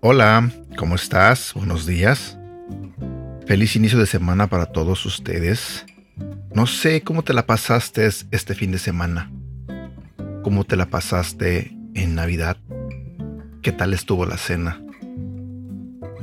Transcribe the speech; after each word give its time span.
Hola, 0.00 0.50
¿cómo 0.76 0.94
estás? 0.94 1.52
Buenos 1.54 1.86
días. 1.86 2.38
Feliz 3.46 3.76
inicio 3.76 3.98
de 3.98 4.06
semana 4.06 4.46
para 4.46 4.66
todos 4.66 5.04
ustedes. 5.06 5.84
No 6.54 6.66
sé 6.66 7.02
cómo 7.02 7.22
te 7.24 7.34
la 7.34 7.46
pasaste 7.46 8.06
este 8.30 8.54
fin 8.54 8.72
de 8.72 8.78
semana. 8.78 9.30
¿Cómo 10.42 10.64
te 10.64 10.76
la 10.76 10.86
pasaste 10.86 11.76
en 11.94 12.14
Navidad? 12.14 12.56
¿Qué 13.60 13.72
tal 13.72 13.92
estuvo 13.92 14.24
la 14.24 14.38
cena? 14.38 14.80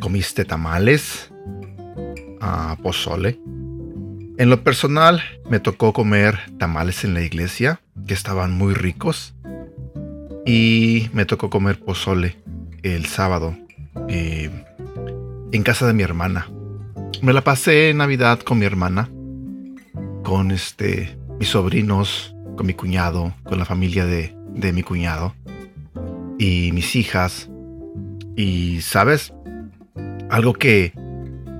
¿Comiste 0.05 0.45
tamales? 0.45 1.31
Ah, 2.39 2.77
pozole. 2.83 3.39
En 4.37 4.51
lo 4.51 4.63
personal, 4.63 5.23
me 5.49 5.59
tocó 5.59 5.93
comer 5.93 6.41
tamales 6.59 7.03
en 7.03 7.15
la 7.15 7.23
iglesia, 7.23 7.81
que 8.05 8.13
estaban 8.13 8.51
muy 8.51 8.75
ricos. 8.75 9.33
Y 10.45 11.09
me 11.11 11.25
tocó 11.25 11.49
comer 11.49 11.79
pozole 11.79 12.37
el 12.83 13.07
sábado, 13.07 13.57
eh, 14.07 14.51
en 15.51 15.63
casa 15.63 15.87
de 15.87 15.93
mi 15.93 16.03
hermana. 16.03 16.51
Me 17.23 17.33
la 17.33 17.41
pasé 17.41 17.89
en 17.89 17.97
Navidad 17.97 18.41
con 18.41 18.59
mi 18.59 18.67
hermana, 18.67 19.09
con 20.23 20.51
este, 20.51 21.17
mis 21.39 21.49
sobrinos, 21.49 22.35
con 22.55 22.67
mi 22.67 22.75
cuñado, 22.75 23.33
con 23.43 23.57
la 23.57 23.65
familia 23.65 24.05
de, 24.05 24.35
de 24.49 24.71
mi 24.71 24.83
cuñado 24.83 25.33
y 26.37 26.69
mis 26.73 26.95
hijas. 26.95 27.49
Y, 28.35 28.81
¿sabes? 28.81 29.33
Algo 30.29 30.53
que, 30.53 30.93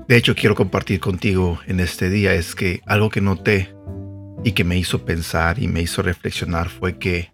de 0.08 0.16
hecho, 0.16 0.34
quiero 0.34 0.54
compartir 0.54 1.00
contigo 1.00 1.60
en 1.66 1.80
este 1.80 2.10
día 2.10 2.34
es 2.34 2.54
que 2.54 2.80
algo 2.86 3.10
que 3.10 3.20
noté 3.20 3.74
y 4.44 4.52
que 4.52 4.64
me 4.64 4.76
hizo 4.76 5.04
pensar 5.04 5.62
y 5.62 5.68
me 5.68 5.80
hizo 5.80 6.02
reflexionar 6.02 6.68
fue 6.68 6.98
que 6.98 7.30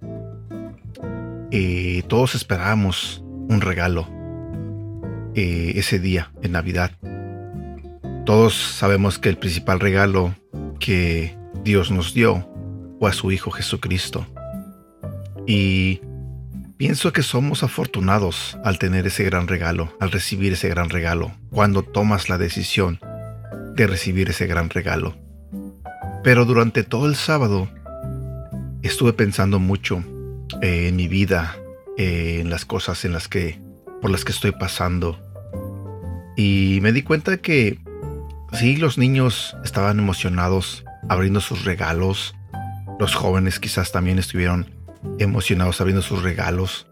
eh, 1.50 2.02
todos 2.08 2.34
esperábamos 2.34 3.22
un 3.48 3.60
regalo 3.60 4.08
eh, 5.34 5.72
ese 5.76 5.98
día, 5.98 6.30
en 6.42 6.52
Navidad. 6.52 6.92
Todos 8.24 8.54
sabemos 8.54 9.18
que 9.18 9.28
el 9.28 9.36
principal 9.36 9.80
regalo 9.80 10.34
que 10.78 11.36
Dios 11.64 11.90
nos 11.90 12.14
dio 12.14 12.48
fue 12.98 13.10
a 13.10 13.12
su 13.12 13.32
Hijo 13.32 13.50
Jesucristo. 13.50 14.26
Y 15.46 16.00
pienso 16.82 17.12
que 17.12 17.22
somos 17.22 17.62
afortunados 17.62 18.58
al 18.64 18.80
tener 18.80 19.06
ese 19.06 19.22
gran 19.22 19.46
regalo, 19.46 19.96
al 20.00 20.10
recibir 20.10 20.54
ese 20.54 20.68
gran 20.68 20.90
regalo, 20.90 21.30
cuando 21.52 21.84
tomas 21.84 22.28
la 22.28 22.38
decisión 22.38 22.98
de 23.76 23.86
recibir 23.86 24.30
ese 24.30 24.48
gran 24.48 24.68
regalo. 24.68 25.14
Pero 26.24 26.44
durante 26.44 26.82
todo 26.82 27.06
el 27.06 27.14
sábado 27.14 27.68
estuve 28.82 29.12
pensando 29.12 29.60
mucho 29.60 30.02
eh, 30.60 30.88
en 30.88 30.96
mi 30.96 31.06
vida, 31.06 31.56
eh, 31.98 32.38
en 32.40 32.50
las 32.50 32.64
cosas 32.64 33.04
en 33.04 33.12
las 33.12 33.28
que 33.28 33.60
por 34.00 34.10
las 34.10 34.24
que 34.24 34.32
estoy 34.32 34.50
pasando. 34.50 35.20
Y 36.36 36.80
me 36.82 36.90
di 36.90 37.02
cuenta 37.02 37.36
que 37.36 37.78
sí, 38.54 38.76
los 38.76 38.98
niños 38.98 39.56
estaban 39.64 40.00
emocionados 40.00 40.84
abriendo 41.08 41.40
sus 41.40 41.64
regalos. 41.64 42.34
Los 42.98 43.14
jóvenes 43.14 43.60
quizás 43.60 43.92
también 43.92 44.18
estuvieron 44.18 44.81
emocionados 45.18 45.80
abriendo 45.80 46.02
sus 46.02 46.22
regalos. 46.22 46.86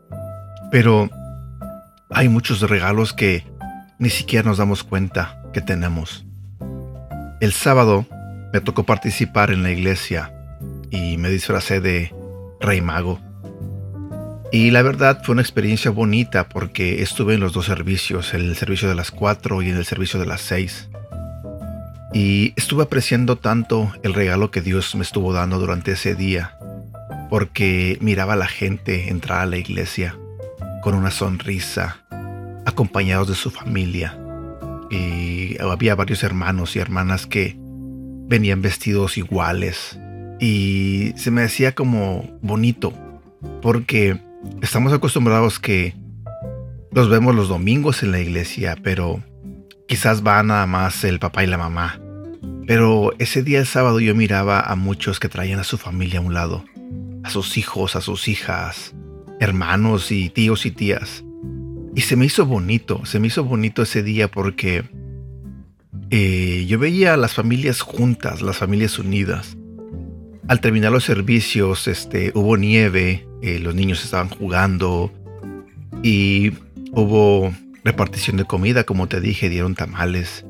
Pero 0.70 1.10
hay 2.10 2.28
muchos 2.28 2.60
regalos 2.60 3.12
que 3.12 3.44
ni 3.98 4.10
siquiera 4.10 4.48
nos 4.48 4.58
damos 4.58 4.84
cuenta 4.84 5.42
que 5.52 5.60
tenemos. 5.60 6.24
El 7.40 7.52
sábado 7.52 8.06
me 8.52 8.60
tocó 8.60 8.84
participar 8.84 9.50
en 9.50 9.62
la 9.62 9.70
iglesia 9.70 10.32
y 10.90 11.16
me 11.16 11.30
disfracé 11.30 11.80
de 11.80 12.12
rey 12.60 12.80
mago. 12.80 13.20
Y 14.52 14.72
la 14.72 14.82
verdad 14.82 15.22
fue 15.22 15.34
una 15.34 15.42
experiencia 15.42 15.90
bonita 15.90 16.48
porque 16.48 17.02
estuve 17.02 17.34
en 17.34 17.40
los 17.40 17.52
dos 17.52 17.66
servicios, 17.66 18.34
en 18.34 18.40
el 18.42 18.56
servicio 18.56 18.88
de 18.88 18.96
las 18.96 19.12
4 19.12 19.62
y 19.62 19.70
en 19.70 19.76
el 19.76 19.84
servicio 19.84 20.18
de 20.18 20.26
las 20.26 20.40
6. 20.40 20.90
Y 22.12 22.52
estuve 22.56 22.82
apreciando 22.82 23.36
tanto 23.36 23.92
el 24.02 24.14
regalo 24.14 24.50
que 24.50 24.60
Dios 24.60 24.96
me 24.96 25.02
estuvo 25.02 25.32
dando 25.32 25.60
durante 25.60 25.92
ese 25.92 26.16
día, 26.16 26.56
porque 27.30 27.96
miraba 28.00 28.34
a 28.34 28.36
la 28.36 28.48
gente 28.48 29.08
entrar 29.08 29.40
a 29.40 29.46
la 29.46 29.56
iglesia 29.56 30.18
con 30.82 30.94
una 30.94 31.10
sonrisa, 31.10 32.04
acompañados 32.66 33.28
de 33.28 33.34
su 33.34 33.50
familia. 33.50 34.18
Y 34.90 35.56
había 35.60 35.94
varios 35.94 36.22
hermanos 36.24 36.76
y 36.76 36.80
hermanas 36.80 37.26
que 37.26 37.56
venían 38.28 38.60
vestidos 38.60 39.16
iguales. 39.16 39.98
Y 40.40 41.12
se 41.16 41.30
me 41.30 41.42
decía 41.42 41.74
como 41.74 42.38
bonito, 42.42 42.92
porque 43.62 44.20
Estamos 44.62 44.92
acostumbrados 44.92 45.58
que 45.58 45.94
los 46.92 47.08
vemos 47.08 47.34
los 47.34 47.48
domingos 47.48 48.02
en 48.02 48.12
la 48.12 48.20
iglesia, 48.20 48.76
pero 48.82 49.22
quizás 49.86 50.24
va 50.26 50.42
nada 50.42 50.66
más 50.66 51.04
el 51.04 51.18
papá 51.18 51.44
y 51.44 51.46
la 51.46 51.58
mamá. 51.58 52.00
Pero 52.66 53.12
ese 53.18 53.42
día 53.42 53.58
el 53.58 53.66
sábado 53.66 54.00
yo 54.00 54.14
miraba 54.14 54.60
a 54.60 54.76
muchos 54.76 55.20
que 55.20 55.28
traían 55.28 55.60
a 55.60 55.64
su 55.64 55.76
familia 55.76 56.20
a 56.20 56.22
un 56.22 56.34
lado, 56.34 56.64
sus 57.30 57.56
hijos, 57.56 57.96
a 57.96 58.00
sus 58.00 58.28
hijas, 58.28 58.94
hermanos 59.40 60.12
y 60.12 60.28
tíos 60.28 60.66
y 60.66 60.70
tías. 60.70 61.24
Y 61.94 62.02
se 62.02 62.16
me 62.16 62.26
hizo 62.26 62.46
bonito, 62.46 63.04
se 63.06 63.18
me 63.18 63.28
hizo 63.28 63.44
bonito 63.44 63.82
ese 63.82 64.02
día 64.02 64.30
porque 64.30 64.84
eh, 66.10 66.66
yo 66.68 66.78
veía 66.78 67.14
a 67.14 67.16
las 67.16 67.34
familias 67.34 67.80
juntas, 67.80 68.42
las 68.42 68.58
familias 68.58 68.98
unidas. 68.98 69.56
Al 70.48 70.60
terminar 70.60 70.92
los 70.92 71.04
servicios, 71.04 71.88
este, 71.88 72.32
hubo 72.34 72.56
nieve, 72.56 73.26
eh, 73.42 73.58
los 73.58 73.74
niños 73.74 74.04
estaban 74.04 74.28
jugando 74.28 75.12
y 76.02 76.52
hubo 76.92 77.52
repartición 77.84 78.36
de 78.36 78.44
comida, 78.44 78.84
como 78.84 79.06
te 79.06 79.20
dije, 79.20 79.48
dieron 79.48 79.74
tamales. 79.74 80.44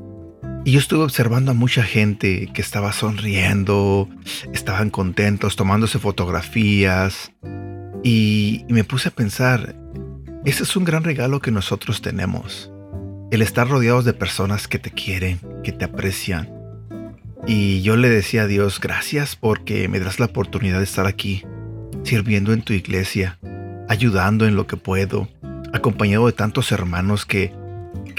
Y 0.65 0.73
yo 0.73 0.79
estuve 0.79 1.05
observando 1.05 1.53
a 1.53 1.55
mucha 1.55 1.83
gente 1.83 2.51
que 2.53 2.61
estaba 2.61 2.93
sonriendo, 2.93 4.09
estaban 4.53 4.91
contentos, 4.91 5.57
tomándose 5.57 5.99
fotografías. 5.99 7.33
Y, 8.05 8.65
me 8.69 8.85
puse 8.85 9.09
a 9.09 9.13
pensar, 9.13 9.75
ese 10.45 10.65
es 10.65 10.77
un 10.77 10.85
gran 10.85 11.03
regalo 11.03 11.41
que 11.41 11.51
nosotros 11.51 12.03
tenemos. 12.03 12.71
El 13.31 13.41
estar 13.41 13.69
rodeados 13.69 14.05
de 14.05 14.13
personas 14.13 14.69
que 14.69 14.79
te 14.79 14.91
quieren, 14.91 15.41
que 15.65 15.73
te 15.73 15.87
aprecian. 15.87 16.51
Y 17.47 17.81
yo 17.81 17.97
le 17.97 18.11
decía 18.11 18.43
a 18.43 18.47
Dios, 18.47 18.81
gracias 18.81 19.37
porque 19.37 19.89
me 19.89 19.99
das 19.99 20.21
la 20.21 20.27
oportunidad 20.27 20.79
de 20.79 20.85
estar 20.85 21.07
aquí 21.07 21.43
sirviendo 22.03 22.53
en 22.53 22.63
tu 22.63 22.75
iglesia, 22.75 23.39
ayudando 23.89 24.47
en 24.47 24.57
lo 24.57 24.67
que 24.67 24.77
puedo, 24.77 25.29
acompañado 25.73 26.27
de 26.27 26.33
tantos 26.33 26.71
hermanos 26.71 27.25
que, 27.25 27.55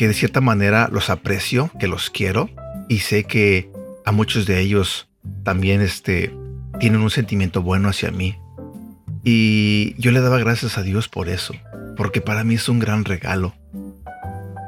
que 0.02 0.08
de 0.08 0.16
cierta 0.16 0.42
manera 0.42 0.90
los 0.92 1.12
aprecio, 1.12 1.70
que 1.80 1.88
los 1.88 2.10
quiero 2.10 2.50
y 2.90 3.02
sé 3.02 3.26
que 3.26 3.70
a 4.04 4.12
muchos 4.12 4.48
de 4.48 4.60
ellos 4.60 5.08
también 5.44 5.80
este, 5.80 6.34
tienen 6.80 7.02
un 7.02 7.12
sentimiento 7.12 7.62
bueno 7.62 7.88
hacia 7.88 8.10
mí. 8.10 8.36
Y 9.24 9.94
yo 10.02 10.10
le 10.10 10.22
daba 10.22 10.40
gracias 10.40 10.80
a 10.80 10.82
Dios 10.82 11.08
por 11.08 11.30
eso, 11.30 11.54
porque 11.98 12.20
para 12.20 12.44
mí 12.44 12.56
es 12.56 12.68
un 12.68 12.80
gran 12.80 13.06
regalo. 13.06 13.54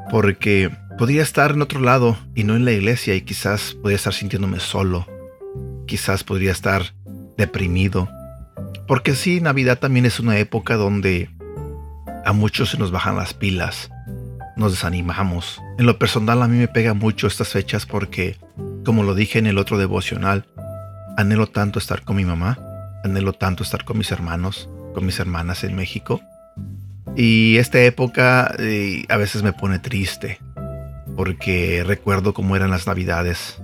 Porque 0.08 0.70
podría 0.98 1.22
estar 1.22 1.50
en 1.50 1.62
otro 1.62 1.80
lado 1.80 2.16
y 2.36 2.44
no 2.44 2.54
en 2.54 2.64
la 2.64 2.70
iglesia 2.70 3.16
y 3.16 3.22
quizás 3.22 3.74
podría 3.74 3.96
estar 3.96 4.14
sintiéndome 4.14 4.60
solo. 4.60 5.04
Quizás 5.88 6.22
podría 6.22 6.52
estar 6.52 6.94
deprimido 7.36 8.08
porque 8.86 9.16
sí, 9.16 9.40
Navidad 9.40 9.80
también 9.80 10.06
es 10.06 10.20
una 10.20 10.38
época 10.38 10.76
donde 10.76 11.28
a 12.24 12.32
muchos 12.32 12.70
se 12.70 12.78
nos 12.78 12.92
bajan 12.92 13.16
las 13.16 13.34
pilas, 13.34 13.90
nos 14.56 14.72
desanimamos. 14.72 15.60
En 15.78 15.86
lo 15.86 15.98
personal 15.98 16.42
a 16.42 16.48
mí 16.48 16.56
me 16.58 16.68
pega 16.68 16.94
mucho 16.94 17.26
estas 17.26 17.48
fechas 17.48 17.86
porque, 17.86 18.36
como 18.84 19.02
lo 19.02 19.14
dije 19.14 19.38
en 19.38 19.46
el 19.46 19.58
otro 19.58 19.78
devocional, 19.78 20.46
anhelo 21.16 21.46
tanto 21.46 21.78
estar 21.78 22.02
con 22.02 22.16
mi 22.16 22.24
mamá, 22.24 22.58
anhelo 23.04 23.32
tanto 23.32 23.62
estar 23.62 23.84
con 23.84 23.98
mis 23.98 24.10
hermanos, 24.10 24.68
con 24.94 25.06
mis 25.06 25.18
hermanas 25.18 25.64
en 25.64 25.74
México. 25.76 26.20
Y 27.16 27.58
esta 27.58 27.80
época 27.80 28.54
eh, 28.58 29.04
a 29.08 29.16
veces 29.16 29.42
me 29.42 29.52
pone 29.52 29.78
triste 29.78 30.40
porque 31.16 31.84
recuerdo 31.86 32.34
cómo 32.34 32.56
eran 32.56 32.70
las 32.70 32.86
navidades. 32.86 33.58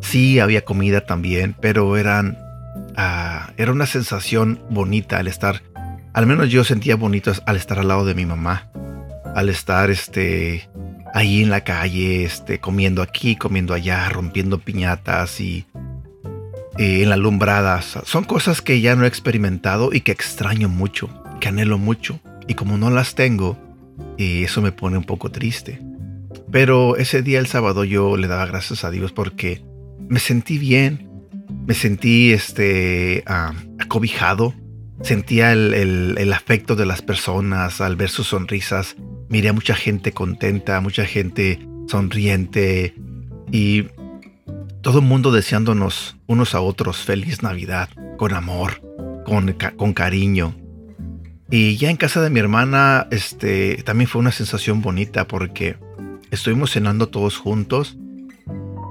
Sí, 0.00 0.40
había 0.40 0.64
comida 0.64 1.06
también, 1.06 1.54
pero 1.60 1.96
eran 1.96 2.36
Ah, 2.96 3.52
era 3.56 3.72
una 3.72 3.86
sensación 3.86 4.60
bonita 4.70 5.18
al 5.18 5.28
estar, 5.28 5.62
al 6.12 6.26
menos 6.26 6.50
yo 6.50 6.64
sentía 6.64 6.96
bonito 6.96 7.32
al 7.46 7.56
estar 7.56 7.78
al 7.78 7.88
lado 7.88 8.04
de 8.04 8.14
mi 8.14 8.26
mamá, 8.26 8.70
al 9.34 9.48
estar 9.48 9.90
este, 9.90 10.68
ahí 11.14 11.42
en 11.42 11.50
la 11.50 11.64
calle, 11.64 12.24
este, 12.24 12.58
comiendo 12.58 13.02
aquí, 13.02 13.36
comiendo 13.36 13.74
allá, 13.74 14.08
rompiendo 14.08 14.58
piñatas 14.58 15.40
y 15.40 15.66
eh, 16.78 17.02
en 17.02 17.08
la 17.08 17.16
alumbradas. 17.16 17.98
Son 18.04 18.24
cosas 18.24 18.62
que 18.62 18.80
ya 18.80 18.96
no 18.96 19.04
he 19.04 19.08
experimentado 19.08 19.90
y 19.92 20.00
que 20.00 20.12
extraño 20.12 20.68
mucho, 20.68 21.10
que 21.40 21.48
anhelo 21.48 21.78
mucho. 21.78 22.20
Y 22.48 22.54
como 22.54 22.78
no 22.78 22.90
las 22.90 23.14
tengo, 23.14 23.58
eh, 24.18 24.42
eso 24.44 24.62
me 24.62 24.72
pone 24.72 24.96
un 24.96 25.04
poco 25.04 25.30
triste. 25.30 25.80
Pero 26.50 26.96
ese 26.96 27.22
día, 27.22 27.38
el 27.38 27.46
sábado, 27.46 27.84
yo 27.84 28.16
le 28.16 28.26
daba 28.26 28.46
gracias 28.46 28.84
a 28.84 28.90
Dios 28.90 29.12
porque 29.12 29.62
me 30.08 30.18
sentí 30.18 30.58
bien, 30.58 31.08
me 31.66 31.74
sentí 31.74 32.32
este, 32.32 33.24
acobijado, 33.78 34.54
sentía 35.02 35.52
el, 35.52 36.32
afecto 36.32 36.76
de 36.76 36.86
las 36.86 37.02
personas 37.02 37.80
al 37.80 37.96
ver 37.96 38.10
sus 38.10 38.28
sonrisas. 38.28 38.96
Miré 39.32 39.48
a 39.48 39.52
mucha 39.54 39.74
gente 39.74 40.12
contenta, 40.12 40.80
mucha 40.82 41.06
gente 41.06 41.58
sonriente 41.88 42.94
y 43.50 43.86
todo 44.82 44.98
el 44.98 45.06
mundo 45.06 45.32
deseándonos 45.32 46.16
unos 46.26 46.54
a 46.54 46.60
otros 46.60 46.98
feliz 46.98 47.42
Navidad, 47.42 47.88
con 48.18 48.34
amor, 48.34 48.82
con, 49.24 49.56
con 49.76 49.94
cariño. 49.94 50.54
Y 51.50 51.78
ya 51.78 51.88
en 51.88 51.96
casa 51.96 52.20
de 52.20 52.28
mi 52.28 52.40
hermana, 52.40 53.08
este, 53.10 53.82
también 53.84 54.06
fue 54.06 54.20
una 54.20 54.32
sensación 54.32 54.82
bonita 54.82 55.26
porque 55.26 55.76
estuvimos 56.30 56.72
cenando 56.72 57.08
todos 57.08 57.38
juntos. 57.38 57.96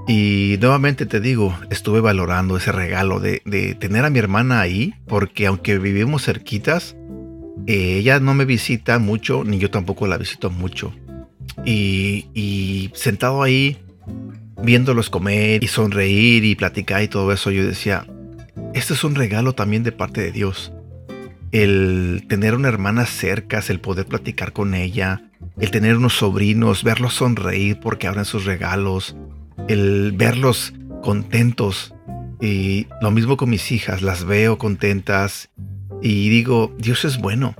Y 0.08 0.58
nuevamente 0.60 1.06
te 1.06 1.20
digo, 1.20 1.56
estuve 1.70 2.02
valorando 2.02 2.58
ese 2.58 2.72
regalo 2.72 3.20
de, 3.20 3.42
tener 3.80 4.06
a 4.06 4.10
mi 4.10 4.20
hermana 4.20 4.60
ahí, 4.60 4.96
porque 5.08 5.46
aunque 5.46 5.78
vivimos 5.78 6.26
cerquitas, 6.26 6.96
eh, 7.68 7.98
ella 7.98 8.20
no 8.20 8.34
me 8.34 8.46
visita 8.46 9.00
mucho, 9.00 9.44
ni 9.44 9.60
yo 9.60 9.70
tampoco 9.70 10.08
la 10.08 10.18
visito 10.18 10.50
mucho. 10.50 10.94
Y, 11.66 12.28
y 12.34 12.92
sentado 12.94 13.44
ahí, 13.44 13.78
viéndolos 14.62 15.10
comer 15.10 15.64
y 15.64 15.68
sonreír 15.68 16.46
y 16.46 16.56
platicar 16.56 17.04
y 17.04 17.08
todo 17.08 17.32
eso, 17.32 17.52
yo 17.52 17.66
decía, 17.66 18.06
este 18.74 18.94
es 18.94 19.04
un 19.04 19.16
regalo 19.16 19.54
también 19.54 19.84
de 19.84 19.92
parte 19.92 20.22
de 20.22 20.32
Dios 20.32 20.72
el 21.52 22.26
tener 22.28 22.56
una 22.56 22.70
hermana 22.70 23.06
cerca, 23.06 23.62
el 23.68 23.80
poder 23.80 24.06
platicar 24.06 24.54
con 24.54 24.74
ella, 24.74 25.22
el 25.60 25.72
tener 25.72 25.98
unos 25.98 26.14
sobrinos, 26.14 26.84
verlos 26.84 27.14
sonreír 27.16 27.80
porque 27.80 28.08
abren 28.08 28.26
sus 28.26 28.46
regalos, 28.46 29.16
el 29.68 30.14
verlos 30.14 30.74
contentos. 31.04 31.94
Y 32.40 32.88
lo 33.02 33.12
mismo 33.12 33.38
con 33.38 33.50
mis 33.50 33.72
hijas, 33.72 34.02
las 34.02 34.24
veo 34.24 34.58
contentas 34.58 35.50
y 36.02 36.30
digo, 36.30 36.74
Dios 36.78 37.06
es 37.06 37.18
bueno. 37.18 37.56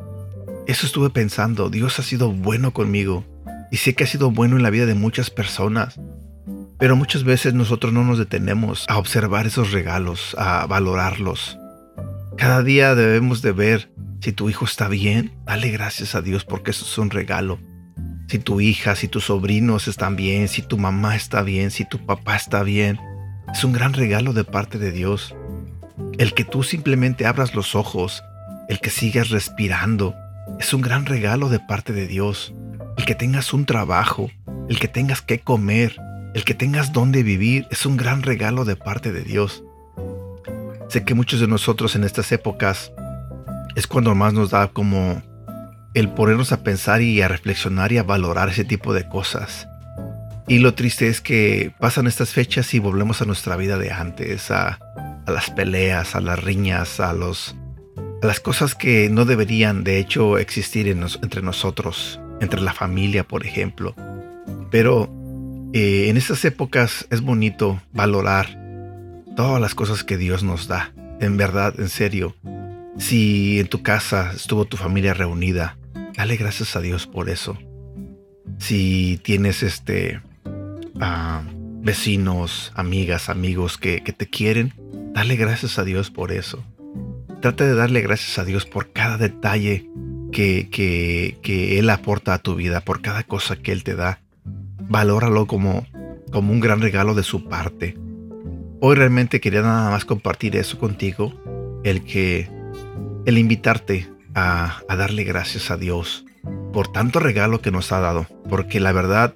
Eso 0.68 0.86
estuve 0.86 1.10
pensando, 1.10 1.70
Dios 1.70 2.00
ha 2.00 2.04
sido 2.04 2.32
bueno 2.32 2.72
conmigo 2.72 3.26
y 3.72 3.78
sé 3.78 3.96
que 3.96 4.04
ha 4.04 4.08
sido 4.08 4.32
bueno 4.32 4.58
en 4.58 4.64
la 4.64 4.70
vida 4.70 4.86
de 4.86 4.96
muchas 4.96 5.30
personas. 5.30 6.00
Pero 6.78 6.96
muchas 6.96 7.24
veces 7.24 7.54
nosotros 7.54 7.94
no 7.94 8.04
nos 8.04 8.18
detenemos 8.18 8.86
a 8.90 8.98
observar 8.98 9.48
esos 9.48 9.72
regalos, 9.72 10.36
a 10.38 10.66
valorarlos. 10.66 11.58
Cada 12.38 12.64
día 12.64 12.96
debemos 12.96 13.42
de 13.42 13.52
ver 13.52 13.92
si 14.20 14.32
tu 14.32 14.50
hijo 14.50 14.66
está 14.66 14.88
bien, 14.88 15.32
dale 15.46 15.70
gracias 15.70 16.16
a 16.16 16.22
Dios 16.22 16.44
porque 16.44 16.72
eso 16.72 16.86
es 16.86 16.98
un 16.98 17.10
regalo. 17.10 17.60
Si 18.28 18.40
tu 18.40 18.62
hija, 18.62 18.96
si 18.96 19.08
tus 19.08 19.26
sobrinos 19.26 19.88
están 19.88 20.16
bien, 20.16 20.48
si 20.48 20.62
tu 20.62 20.78
mamá 20.78 21.16
está 21.16 21.44
bien, 21.44 21.72
si 21.72 21.86
tu 21.88 22.06
papá 22.06 22.36
está 22.36 22.64
bien, 22.64 23.00
es 23.54 23.64
un 23.64 23.74
gran 23.74 23.94
regalo 23.94 24.34
de 24.34 24.44
parte 24.44 24.78
de 24.78 24.92
Dios. 24.92 25.36
El 26.18 26.34
que 26.34 26.46
tú 26.46 26.64
simplemente 26.64 27.26
abras 27.26 27.56
los 27.56 27.76
ojos, 27.76 28.24
el 28.72 28.80
que 28.80 28.90
sigas 28.90 29.32
respirando, 29.32 30.16
es 30.58 30.74
un 30.74 30.80
gran 30.80 31.06
regalo 31.06 31.50
de 31.50 31.60
parte 31.60 31.92
de 31.92 32.08
Dios. 32.08 32.54
El 32.98 33.04
que 33.04 33.16
tengas 33.16 33.52
un 33.52 33.66
trabajo, 33.66 34.32
el 34.70 34.80
que 34.80 34.88
tengas 34.88 35.22
que 35.22 35.40
comer, 35.40 35.98
el 36.34 36.46
que 36.46 36.54
tengas 36.54 36.94
dónde 36.94 37.22
vivir, 37.22 37.68
es 37.70 37.86
un 37.86 37.98
gran 37.98 38.24
regalo 38.24 38.64
de 38.64 38.78
parte 38.78 39.12
de 39.12 39.24
Dios. 39.24 39.62
Sé 40.88 41.04
que 41.04 41.16
muchos 41.16 41.42
de 41.42 41.50
nosotros 41.50 41.98
en 41.98 42.06
estas 42.06 42.32
épocas 42.32 42.94
es 43.76 43.88
cuando 43.88 44.16
más 44.16 44.32
nos 44.34 44.52
da 44.52 44.70
como 44.70 45.22
el 45.94 46.08
ponernos 46.08 46.54
a 46.54 46.64
pensar 46.64 47.02
y 47.02 47.22
a 47.22 47.28
reflexionar 47.28 47.92
y 47.92 47.98
a 47.98 48.04
valorar 48.04 48.48
ese 48.48 48.64
tipo 48.64 48.94
de 48.94 49.06
cosas. 49.10 49.68
Y 50.48 50.60
lo 50.60 50.76
triste 50.76 51.10
es 51.10 51.20
que 51.20 51.74
pasan 51.78 52.08
estas 52.08 52.30
fechas 52.30 52.74
y 52.74 52.80
volvemos 52.80 53.22
a 53.22 53.26
nuestra 53.26 53.58
vida 53.58 53.78
de 53.78 53.92
antes, 53.92 54.50
a, 54.50 54.80
las 55.28 55.50
peleas, 55.50 56.16
a 56.16 56.22
las 56.22 56.42
riñas, 56.42 57.02
a, 57.02 57.12
los, 57.12 57.54
a 57.54 57.61
las 58.22 58.40
cosas 58.40 58.76
que 58.76 59.10
no 59.10 59.26
deberían 59.26 59.84
de 59.84 60.00
hecho 60.00 60.38
existir 60.38 60.88
entre 60.88 61.42
nosotros, 61.42 62.20
entre 62.40 62.62
la 62.62 62.74
familia, 62.74 63.28
por 63.28 63.46
ejemplo. 63.46 63.96
Pero 64.70 65.10
eh, 65.74 66.10
en 66.10 66.18
estas 66.18 66.44
épocas 66.46 67.08
es 67.10 67.22
bonito 67.22 67.82
valorar 67.94 68.60
todas 69.36 69.62
las 69.62 69.76
cosas 69.76 70.04
que 70.04 70.18
Dios 70.18 70.44
nos 70.44 70.68
da. 70.68 70.94
En 71.20 71.38
verdad, 71.38 71.80
en 71.80 71.90
serio. 71.90 72.36
Si 72.98 73.60
en 73.60 73.68
tu 73.68 73.82
casa 73.82 74.34
estuvo 74.36 74.66
tu 74.66 74.78
familia 74.78 75.14
reunida, 75.14 75.78
dale 76.16 76.36
gracias 76.36 76.76
a 76.76 76.82
Dios 76.82 77.08
por 77.08 77.30
eso. 77.30 77.58
Si 78.58 79.20
tienes 79.24 79.64
este 79.64 80.22
ah, 81.00 81.42
vecinos, 81.82 82.72
amigas, 82.76 83.30
amigos 83.30 83.78
que, 83.78 84.02
te 84.02 84.28
quieren, 84.28 84.74
dale 85.14 85.36
gracias 85.36 85.80
a 85.80 85.84
Dios 85.84 86.12
por 86.12 86.32
eso. 86.32 86.64
Trata 87.42 87.66
de 87.66 87.74
darle 87.74 88.02
gracias 88.02 88.38
a 88.38 88.46
Dios 88.46 88.68
por 88.68 88.92
cada 88.92 89.18
detalle 89.18 89.90
que, 90.32 90.70
que, 90.70 91.40
que, 91.42 91.80
Él 91.80 91.90
aporta 91.90 92.36
a 92.36 92.38
tu 92.38 92.54
vida, 92.54 92.82
por 92.82 93.02
cada 93.02 93.24
cosa 93.24 93.56
que 93.56 93.72
Él 93.72 93.84
te 93.84 93.96
da. 93.96 94.20
Valóralo 94.88 95.48
como, 95.48 95.88
como 96.32 96.54
un 96.54 96.60
gran 96.60 96.82
regalo 96.82 97.16
de 97.16 97.24
su 97.24 97.50
parte. 97.50 97.98
Hoy 98.80 98.96
realmente 98.96 99.42
quería 99.42 99.64
nada 99.64 99.90
más 99.90 100.06
compartir 100.06 100.56
eso 100.56 100.78
contigo, 100.78 101.34
el 101.84 102.04
que, 102.04 102.48
el 103.26 103.40
invitarte 103.40 104.08
a, 104.36 104.84
darle 104.88 105.24
gracias 105.24 105.72
a 105.72 105.78
Dios 105.78 106.26
por 106.72 106.92
tanto 106.92 107.20
regalo 107.20 107.62
que 107.62 107.72
nos 107.72 107.92
ha 107.92 108.00
dado, 108.00 108.28
porque 108.50 108.80
la 108.80 108.92
verdad, 108.92 109.34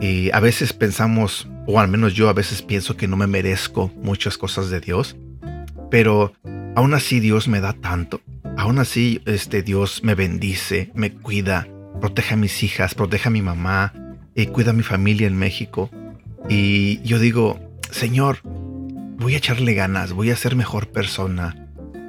eh, 0.00 0.30
a 0.32 0.40
veces 0.40 0.72
pensamos, 0.72 1.48
o 1.66 1.80
al 1.80 1.88
menos 1.88 2.14
yo 2.14 2.28
a 2.28 2.34
veces 2.34 2.60
pienso 2.62 2.96
que 2.96 3.08
no 3.08 3.16
me 3.16 3.26
merezco 3.26 3.90
muchas 3.96 4.38
cosas 4.38 4.70
de 4.70 4.80
Dios, 4.80 5.16
pero 5.90 6.32
aún 6.74 6.94
así 6.94 7.20
Dios 7.20 7.48
me 7.48 7.60
da 7.60 7.72
tanto, 7.72 8.20
aún 8.56 8.78
así 8.78 9.22
este 9.26 9.62
Dios 9.62 10.02
me 10.02 10.14
bendice, 10.14 10.90
me 10.94 11.12
cuida, 11.12 11.68
protege 12.00 12.34
a 12.34 12.36
mis 12.36 12.62
hijas, 12.62 12.94
protege 12.94 13.28
a 13.28 13.32
mi 13.32 13.42
mamá, 13.42 13.92
y 14.34 14.46
cuida 14.46 14.70
a 14.70 14.74
mi 14.74 14.82
familia 14.82 15.26
en 15.26 15.36
México. 15.36 15.90
Y 16.48 17.00
yo 17.02 17.18
digo, 17.18 17.60
Señor, 17.90 18.38
voy 18.44 19.34
a 19.34 19.38
echarle 19.38 19.74
ganas, 19.74 20.12
voy 20.12 20.30
a 20.30 20.36
ser 20.36 20.56
mejor 20.56 20.88
persona. 20.88 21.66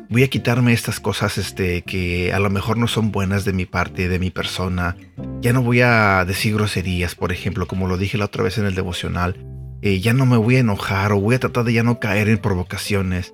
Voy 0.10 0.24
a 0.24 0.28
quitarme 0.30 0.74
estas 0.74 1.00
cosas 1.00 1.38
este, 1.38 1.84
que 1.84 2.34
a 2.34 2.40
lo 2.40 2.50
mejor 2.50 2.78
no 2.78 2.88
son 2.88 3.12
buenas 3.12 3.46
de 3.46 3.54
mi 3.54 3.66
parte, 3.66 4.10
de 4.10 4.19
mi 4.19 4.30
persona. 4.30 4.98
Ya 5.42 5.54
no 5.54 5.62
voy 5.62 5.81
a 5.81 6.25
decir 6.25 6.54
groserías, 6.54 7.16
por 7.16 7.31
ejemplo, 7.31 7.65
como 7.65 7.88
lo 7.88 7.98
dije 7.98 8.18
la 8.18 8.25
otra 8.25 8.44
vez 8.44 8.58
en 8.58 8.65
el 8.65 8.75
devocional. 8.75 9.38
Eh, 9.82 10.01
ya 10.01 10.13
no 10.13 10.25
me 10.25 10.38
voy 10.38 10.58
a 10.58 10.60
enojar 10.60 11.13
o 11.13 11.20
voy 11.20 11.36
a 11.36 11.39
tratar 11.39 11.63
de 11.63 11.74
ya 11.74 11.84
no 11.84 12.00
caer 12.00 12.27
en 12.27 12.39
provocaciones. 12.39 13.34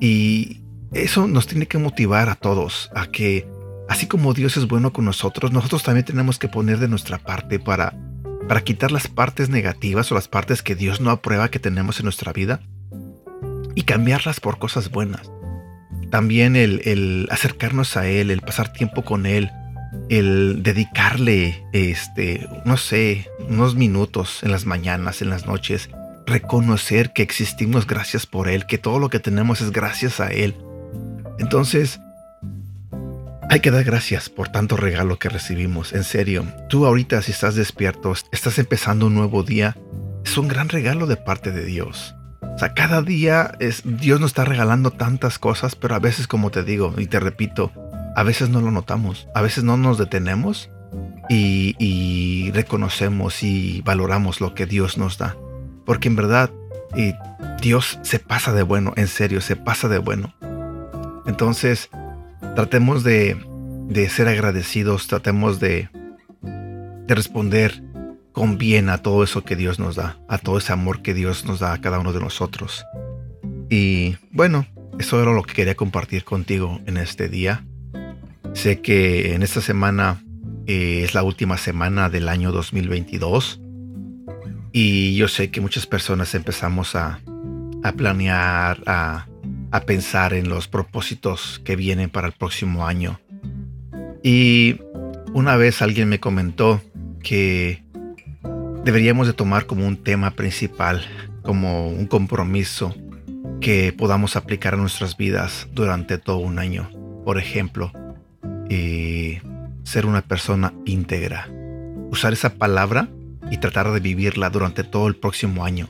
Y 0.00 0.60
eso 0.92 1.26
nos 1.26 1.46
tiene 1.46 1.66
que 1.66 1.78
motivar 1.78 2.28
a 2.28 2.34
todos 2.34 2.90
a 2.94 3.06
que, 3.06 3.46
así 3.88 4.06
como 4.06 4.34
Dios 4.34 4.56
es 4.56 4.66
bueno 4.66 4.92
con 4.92 5.04
nosotros, 5.04 5.52
nosotros 5.52 5.82
también 5.82 6.06
tenemos 6.06 6.38
que 6.38 6.48
poner 6.48 6.78
de 6.78 6.88
nuestra 6.88 7.18
parte 7.18 7.58
para, 7.58 7.94
para 8.48 8.62
quitar 8.62 8.92
las 8.92 9.08
partes 9.08 9.48
negativas 9.50 10.10
o 10.10 10.14
las 10.14 10.28
partes 10.28 10.62
que 10.62 10.74
Dios 10.74 11.00
no 11.00 11.10
aprueba 11.10 11.50
que 11.50 11.58
tenemos 11.58 11.98
en 12.00 12.04
nuestra 12.04 12.32
vida 12.32 12.60
y 13.74 13.82
cambiarlas 13.82 14.40
por 14.40 14.58
cosas 14.58 14.90
buenas. 14.90 15.30
También 16.10 16.56
el, 16.56 17.28
acercarnos 17.30 17.96
a 17.96 18.08
Él, 18.08 18.30
el 18.30 18.40
pasar 18.40 18.72
tiempo 18.72 19.04
con 19.04 19.26
Él, 19.26 19.50
el 20.08 20.62
dedicarle, 20.62 21.64
este, 21.72 22.48
no 22.64 22.76
sé, 22.76 23.28
unos 23.48 23.74
minutos 23.74 24.42
en 24.42 24.50
las 24.50 24.64
mañanas, 24.64 25.20
en 25.20 25.30
las 25.30 25.46
noches, 25.46 25.90
reconocer 26.28 27.12
que 27.12 27.22
existimos 27.22 27.86
gracias 27.86 28.26
por 28.26 28.48
Él, 28.48 28.66
que 28.66 28.78
todo 28.78 28.98
lo 28.98 29.10
que 29.10 29.18
tenemos 29.18 29.60
es 29.60 29.72
gracias 29.72 30.20
a 30.20 30.28
Él. 30.28 30.54
Entonces, 31.38 32.00
hay 33.50 33.60
que 33.60 33.70
dar 33.70 33.84
gracias 33.84 34.28
por 34.28 34.48
tanto 34.48 34.76
regalo 34.76 35.18
que 35.18 35.28
recibimos, 35.28 35.92
en 35.92 36.04
serio. 36.04 36.44
Tú 36.68 36.86
ahorita 36.86 37.22
si 37.22 37.32
estás 37.32 37.54
despierto, 37.54 38.12
estás 38.30 38.58
empezando 38.58 39.06
un 39.06 39.14
nuevo 39.14 39.42
día, 39.42 39.76
es 40.24 40.36
un 40.36 40.48
gran 40.48 40.68
regalo 40.68 41.06
de 41.06 41.16
parte 41.16 41.50
de 41.50 41.64
Dios. 41.64 42.14
O 42.42 42.58
sea, 42.58 42.74
cada 42.74 43.02
día 43.02 43.52
es, 43.60 43.82
Dios 43.84 44.20
nos 44.20 44.30
está 44.30 44.44
regalando 44.44 44.90
tantas 44.90 45.38
cosas, 45.38 45.76
pero 45.76 45.94
a 45.94 45.98
veces, 46.00 46.26
como 46.26 46.50
te 46.50 46.62
digo 46.62 46.92
y 46.98 47.06
te 47.06 47.20
repito, 47.20 47.72
a 48.16 48.22
veces 48.22 48.50
no 48.50 48.60
lo 48.60 48.70
notamos, 48.70 49.28
a 49.34 49.42
veces 49.42 49.64
no 49.64 49.76
nos 49.76 49.96
detenemos 49.96 50.70
y, 51.28 52.50
reconocemos 52.52 53.42
y 53.42 53.80
valoramos 53.82 54.40
lo 54.40 54.54
que 54.54 54.66
Dios 54.66 54.98
nos 54.98 55.18
da. 55.18 55.36
Porque 55.88 56.08
en 56.08 56.16
verdad, 56.16 56.50
y 56.94 57.14
Dios 57.62 57.98
se 58.02 58.18
pasa 58.18 58.52
de 58.52 58.62
bueno, 58.62 58.92
en 58.96 59.08
serio, 59.08 59.40
se 59.40 59.56
pasa 59.56 59.88
de 59.88 59.96
bueno. 59.96 60.34
Entonces, 61.26 61.88
tratemos 62.54 63.04
de, 63.04 63.38
ser 64.10 64.28
agradecidos, 64.28 65.06
tratemos 65.06 65.60
de, 65.60 65.88
de 66.42 67.14
responder 67.14 67.82
con 68.32 68.58
bien 68.58 68.90
a 68.90 68.98
todo 68.98 69.24
eso 69.24 69.44
que 69.44 69.56
Dios 69.56 69.78
nos 69.78 69.96
da, 69.96 70.18
a 70.28 70.36
todo 70.36 70.58
ese 70.58 70.74
amor 70.74 71.00
que 71.00 71.14
Dios 71.14 71.46
nos 71.46 71.58
da 71.58 71.72
a 71.72 71.80
cada 71.80 71.98
uno 71.98 72.12
de 72.12 72.20
nosotros. 72.20 72.84
Y 73.70 74.18
bueno, 74.30 74.66
eso 74.98 75.22
era 75.22 75.32
lo 75.32 75.42
que 75.42 75.54
quería 75.54 75.74
compartir 75.74 76.22
contigo 76.22 76.82
en 76.84 76.98
este 76.98 77.30
día. 77.30 77.64
Sé 78.52 78.82
que 78.82 79.32
en 79.34 79.42
esta 79.42 79.62
semana 79.62 80.22
eh, 80.66 81.00
es 81.02 81.14
la 81.14 81.22
última 81.22 81.56
semana 81.56 82.10
del 82.10 82.28
año 82.28 82.52
2022 82.52 83.62
Y 84.72 85.16
yo 85.16 85.28
sé 85.28 85.50
que 85.50 85.60
muchas 85.60 85.86
personas 85.86 86.34
empezamos 86.34 86.94
a, 86.94 87.20
a 87.82 87.92
planear, 87.92 88.82
a, 88.86 89.26
a 89.70 89.80
pensar 89.80 90.34
en 90.34 90.48
los 90.48 90.68
propósitos 90.68 91.60
que 91.64 91.76
vienen 91.76 92.10
para 92.10 92.26
el 92.26 92.32
próximo 92.32 92.86
año. 92.86 93.20
Y 94.22 94.80
una 95.32 95.56
vez 95.56 95.82
alguien 95.82 96.08
me 96.08 96.20
comentó 96.20 96.82
que 97.22 97.82
deberíamos 98.84 99.26
de 99.26 99.32
tomar 99.32 99.66
como 99.66 99.86
un 99.86 99.96
tema 99.96 100.32
principal, 100.32 101.04
como 101.42 101.88
un 101.88 102.06
compromiso 102.06 102.94
que 103.60 103.92
podamos 103.92 104.36
aplicar 104.36 104.74
a 104.74 104.76
nuestras 104.76 105.16
vidas 105.16 105.68
durante 105.72 106.18
todo 106.18 106.38
un 106.38 106.58
año. 106.58 106.90
Por 107.24 107.38
ejemplo, 107.38 107.92
eh, 108.70 109.42
ser 109.82 110.06
una 110.06 110.22
persona 110.22 110.72
íntegra. 110.84 111.48
Usar 112.10 112.32
esa 112.32 112.54
palabra 112.54 113.08
y 113.50 113.58
tratar 113.58 113.90
de 113.92 114.00
vivirla 114.00 114.50
durante 114.50 114.84
todo 114.84 115.08
el 115.08 115.16
próximo 115.16 115.64
año. 115.64 115.88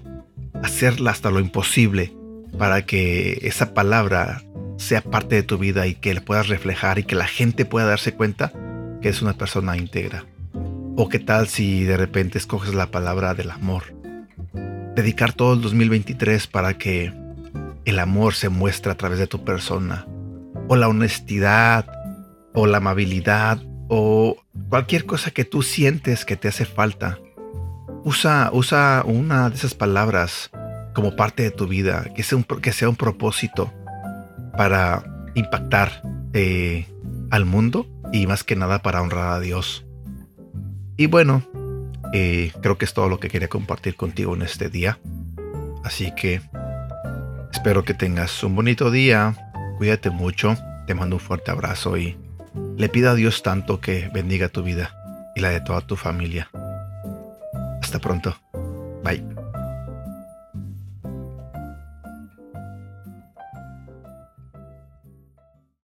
Hacerla 0.62 1.10
hasta 1.10 1.30
lo 1.30 1.40
imposible 1.40 2.12
para 2.58 2.84
que 2.84 3.38
esa 3.42 3.74
palabra 3.74 4.42
sea 4.76 5.02
parte 5.02 5.36
de 5.36 5.42
tu 5.42 5.58
vida 5.58 5.86
y 5.86 5.94
que 5.94 6.14
la 6.14 6.20
puedas 6.20 6.48
reflejar 6.48 6.98
y 6.98 7.04
que 7.04 7.16
la 7.16 7.26
gente 7.26 7.64
pueda 7.64 7.86
darse 7.86 8.14
cuenta 8.14 8.52
que 9.02 9.08
es 9.08 9.22
una 9.22 9.34
persona 9.34 9.76
íntegra. 9.76 10.24
O 10.96 11.08
qué 11.08 11.18
tal 11.18 11.48
si 11.48 11.84
de 11.84 11.96
repente 11.96 12.38
escoges 12.38 12.74
la 12.74 12.90
palabra 12.90 13.34
del 13.34 13.50
amor. 13.50 13.84
Dedicar 14.94 15.32
todo 15.32 15.54
el 15.54 15.60
2023 15.60 16.46
para 16.46 16.74
que 16.74 17.12
el 17.84 17.98
amor 17.98 18.34
se 18.34 18.48
muestre 18.48 18.92
a 18.92 18.96
través 18.96 19.18
de 19.18 19.26
tu 19.26 19.44
persona. 19.44 20.06
O 20.68 20.76
la 20.76 20.88
honestidad, 20.88 21.86
o 22.52 22.66
la 22.66 22.78
amabilidad, 22.78 23.62
o 23.88 24.36
cualquier 24.68 25.06
cosa 25.06 25.30
que 25.30 25.44
tú 25.44 25.62
sientes 25.62 26.24
que 26.24 26.36
te 26.36 26.48
hace 26.48 26.64
falta. 26.64 27.18
Usa, 28.05 28.50
usa 28.52 29.02
una 29.05 29.50
de 29.50 29.57
esas 29.57 29.75
palabras 29.75 30.50
como 30.95 31.17
parte 31.17 31.43
de 31.43 31.50
tu 31.50 31.67
vida, 31.67 32.07
que 32.14 32.23
sea 32.23 32.38
un, 32.38 32.45
que 32.45 32.73
sea 32.73 32.88
un 32.88 32.97
propósito 32.97 33.73
para 34.57 35.05
impactar 35.35 36.02
eh, 36.33 36.87
al 37.31 37.45
mundo 37.45 37.87
y 38.12 38.26
más 38.26 38.45
que 38.45 38.57
nada 38.57 38.83
para 38.83 39.02
honrar 39.02 39.33
a 39.33 39.40
Dios. 39.40 39.87
Y 40.97 41.07
bueno, 41.07 41.43
eh, 42.12 42.52
creo 42.61 42.78
que 42.78 42.85
es 42.85 42.95
todo 42.95 43.09
lo 43.09 43.21
que 43.21 43.28
quería 43.28 43.49
compartir 43.49 43.95
contigo 43.95 44.35
en 44.35 44.43
este 44.43 44.69
día. 44.69 44.99
Así 45.85 46.12
que 46.14 46.40
espero 47.52 47.85
que 47.85 47.95
tengas 47.95 48.43
un 48.43 48.57
bonito 48.57 48.90
día. 48.90 49.37
Cuídate 49.78 50.11
mucho. 50.11 50.57
Te 50.87 50.95
mando 50.95 51.17
un 51.17 51.21
fuerte 51.21 51.50
abrazo 51.50 51.97
y 51.97 52.19
le 52.76 52.88
pido 52.88 53.11
a 53.11 53.14
Dios 53.14 53.43
tanto 53.43 53.81
que 53.81 54.11
bendiga 54.12 54.49
tu 54.49 54.62
vida 54.62 54.90
y 55.37 55.40
la 55.40 55.50
de 55.50 55.61
toda 55.61 55.83
tu 55.83 55.97
familia. 55.97 56.50
Hasta 57.88 58.00
pronto. 58.00 58.37
Bye. 59.02 59.38